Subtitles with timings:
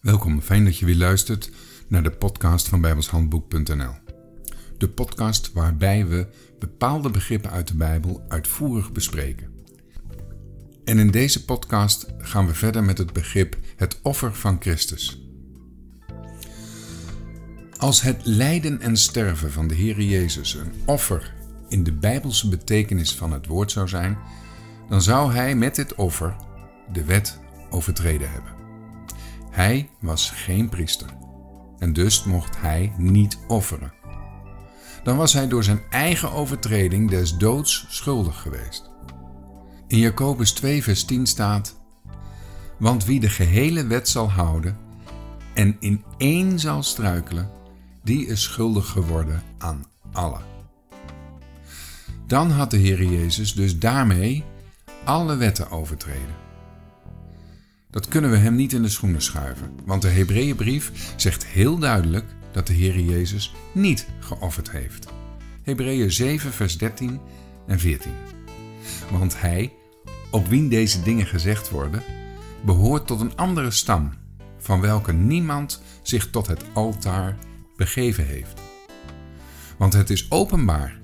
[0.00, 1.50] Welkom, fijn dat je weer luistert
[1.88, 3.94] naar de podcast van bijbelshandboek.nl.
[4.78, 6.26] De podcast waarbij we
[6.58, 9.50] bepaalde begrippen uit de Bijbel uitvoerig bespreken.
[10.84, 15.28] En in deze podcast gaan we verder met het begrip het offer van Christus.
[17.76, 21.34] Als het lijden en sterven van de Heer Jezus een offer
[21.68, 24.18] in de bijbelse betekenis van het woord zou zijn,
[24.88, 26.36] dan zou hij met dit offer
[26.92, 27.38] de wet
[27.70, 28.59] overtreden hebben.
[29.50, 31.08] Hij was geen priester
[31.78, 33.92] en dus mocht hij niet offeren.
[35.02, 38.90] Dan was hij door zijn eigen overtreding des doods schuldig geweest.
[39.86, 41.76] In Jacobus 2, vers 10 staat:
[42.78, 44.76] Want wie de gehele wet zal houden
[45.54, 47.50] en in één zal struikelen,
[48.02, 50.40] die is schuldig geworden aan alle.
[52.26, 54.44] Dan had de Heer Jezus dus daarmee
[55.04, 56.49] alle wetten overtreden.
[57.90, 62.24] Dat kunnen we hem niet in de schoenen schuiven, want de Hebreeënbrief zegt heel duidelijk
[62.52, 65.06] dat de Heer Jezus niet geofferd heeft.
[65.62, 67.20] Hebreeën 7, vers 13
[67.66, 68.12] en 14.
[69.10, 69.72] Want hij,
[70.30, 72.02] op wien deze dingen gezegd worden,
[72.64, 74.12] behoort tot een andere stam,
[74.58, 77.36] van welke niemand zich tot het altaar
[77.76, 78.60] begeven heeft.
[79.78, 81.00] Want het is openbaar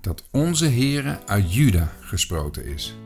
[0.00, 2.96] dat onze Heere uit Juda gesproten is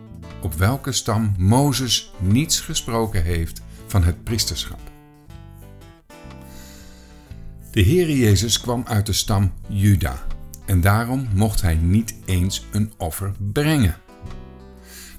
[0.43, 4.81] op welke stam Mozes niets gesproken heeft van het priesterschap.
[7.71, 10.27] De Heere Jezus kwam uit de stam Juda
[10.67, 13.97] en daarom mocht hij niet eens een offer brengen.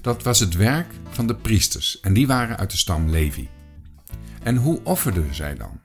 [0.00, 3.48] Dat was het werk van de priesters en die waren uit de stam Levi.
[4.42, 5.80] En hoe offerden zij dan?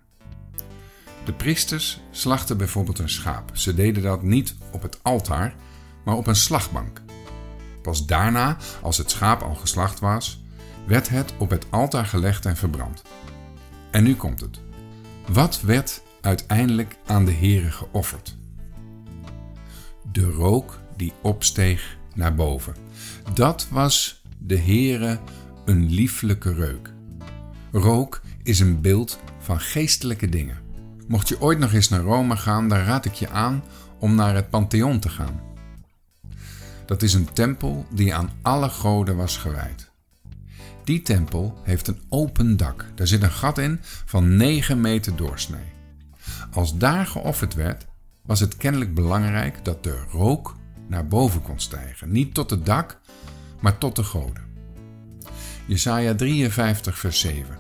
[1.26, 3.50] De priesters slachten bijvoorbeeld een schaap.
[3.54, 5.56] Ze deden dat niet op het altaar,
[6.06, 7.02] maar op een slagbank.
[7.82, 10.44] Pas daarna, als het schaap al geslacht was,
[10.88, 13.02] werd het op het altaar gelegd en verbrand.
[13.92, 14.60] En nu komt het.
[15.32, 18.38] Wat werd uiteindelijk aan de Heere geofferd?
[20.12, 22.76] De rook die opsteeg naar boven.
[23.34, 25.20] Dat was de Heere
[25.66, 26.94] een lieflijke reuk.
[27.72, 30.58] Rook is een beeld van geestelijke dingen.
[31.08, 33.64] Mocht je ooit nog eens naar Rome gaan, dan raad ik je aan
[34.00, 35.49] om naar het Pantheon te gaan.
[36.90, 39.92] Dat is een tempel die aan alle goden was gewijd.
[40.84, 42.86] Die tempel heeft een open dak.
[42.96, 45.72] Daar zit een gat in van 9 meter doorsnee.
[46.52, 47.86] Als daar geofferd werd,
[48.22, 50.56] was het kennelijk belangrijk dat de rook
[50.88, 52.12] naar boven kon stijgen.
[52.12, 53.00] Niet tot het dak,
[53.60, 54.44] maar tot de goden.
[55.66, 57.58] Jesaja 53 vers 7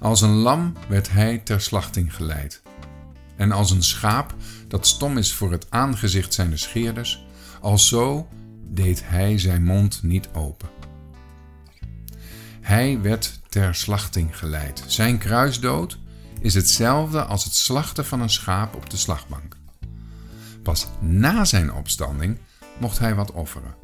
[0.00, 2.62] Als een lam werd hij ter slachting geleid.
[3.36, 4.34] En als een schaap
[4.68, 7.24] dat stom is voor het aangezicht zijner scheerders,
[7.64, 8.28] Alzo
[8.68, 10.68] deed hij zijn mond niet open.
[12.60, 14.84] Hij werd ter slachting geleid.
[14.86, 15.98] Zijn kruisdood
[16.40, 19.56] is hetzelfde als het slachten van een schaap op de slagbank.
[20.62, 22.38] Pas na zijn opstanding
[22.78, 23.74] mocht hij wat offeren.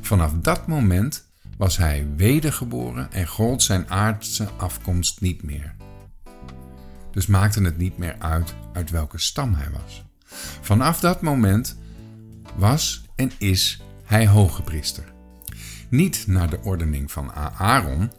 [0.00, 1.26] Vanaf dat moment
[1.56, 5.74] was hij wedergeboren en gold zijn aardse afkomst niet meer.
[7.10, 10.04] Dus maakte het niet meer uit uit welke stam hij was.
[10.60, 11.76] Vanaf dat moment
[12.56, 15.04] was en is hij hoge priester.
[15.88, 18.12] Niet naar de ordening van Aaron,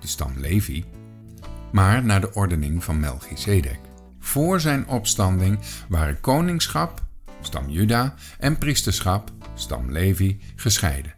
[0.00, 0.84] de stam Levi,
[1.72, 3.78] maar naar de ordening van Melchizedek.
[4.18, 7.04] Voor zijn opstanding waren koningschap,
[7.40, 11.14] stam Juda, en priesterschap, stam Levi, gescheiden.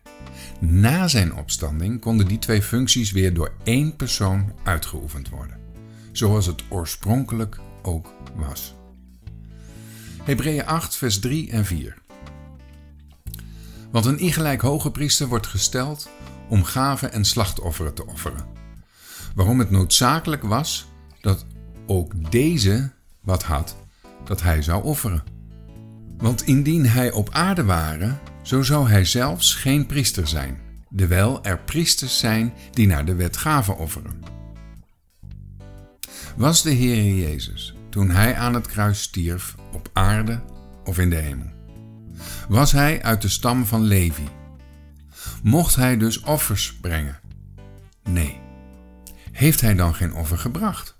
[0.60, 5.56] Na zijn opstanding konden die twee functies weer door één persoon uitgeoefend worden,
[6.12, 8.74] zoals het oorspronkelijk ook was.
[10.22, 12.06] Hebreeën 8, vers 3 en 4.
[13.90, 16.08] Want een ingelijk hoge priester wordt gesteld
[16.48, 18.46] om gaven en slachtofferen te offeren.
[19.34, 20.88] Waarom het noodzakelijk was
[21.20, 21.46] dat
[21.86, 23.76] ook deze wat had
[24.24, 25.22] dat hij zou offeren.
[26.16, 31.58] Want indien hij op aarde ware, zo zou hij zelfs geen priester zijn, dewijl er
[31.58, 34.22] priesters zijn die naar de wet gaven offeren.
[36.36, 40.40] Was de Heer Jezus, toen hij aan het kruis stierf, op aarde
[40.84, 41.57] of in de hemel?
[42.48, 44.28] Was hij uit de stam van Levi.
[45.42, 47.20] Mocht hij dus offers brengen?
[48.02, 48.40] Nee.
[49.32, 50.96] Heeft hij dan geen offer gebracht?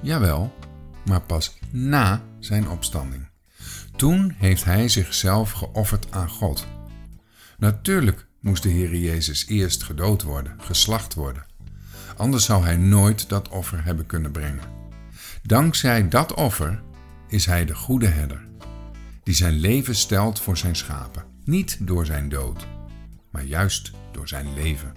[0.00, 0.54] Jawel,
[1.04, 3.28] maar pas na zijn opstanding.
[3.96, 6.66] Toen heeft hij zichzelf geofferd aan God.
[7.58, 11.46] Natuurlijk moest de Heer Jezus eerst gedood worden, geslacht worden.
[12.16, 14.64] Anders zou hij nooit dat offer hebben kunnen brengen.
[15.42, 16.82] Dankzij dat offer
[17.28, 18.46] is hij de goede herder
[19.24, 21.24] die zijn leven stelt voor zijn schapen.
[21.44, 22.66] Niet door zijn dood,
[23.30, 24.92] maar juist door zijn leven.